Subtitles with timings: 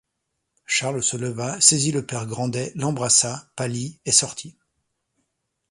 [0.65, 4.57] Charles se leva, saisit le père Grandet, l’embrassa, pâlit et sortit.